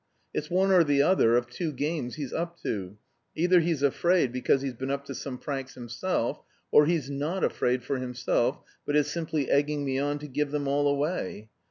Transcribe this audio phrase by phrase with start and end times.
[0.33, 2.97] It's one or the other of two games he's up to.
[3.35, 6.41] Either he's afraid because he's been up to some pranks himself...
[6.71, 10.67] or he's not afraid for himself, but is simply egging me on to give them
[10.67, 11.49] all away!